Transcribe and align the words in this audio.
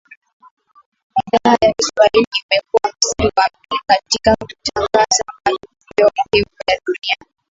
idhaa 1.19 1.57
ya 1.61 1.73
kiswahili 1.73 2.25
imekua 2.43 2.93
mstari 2.97 3.29
wa 3.37 3.47
mbele 3.47 3.69
katika 3.87 4.35
kutangaza 4.39 5.23
matukio 5.45 6.09
muhimu 6.31 6.55
ya 6.69 6.79
dunia 6.87 7.33